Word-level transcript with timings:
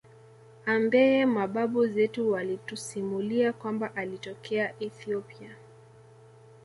ambeye 0.65 1.25
mababu 1.25 1.87
zetu 1.87 2.31
walitusimulia 2.31 3.53
kwamba 3.53 3.95
alitokea 3.95 4.73
Ethiopia 4.79 5.55